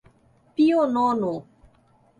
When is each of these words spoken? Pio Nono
Pio 0.55 0.87
Nono 0.95 1.35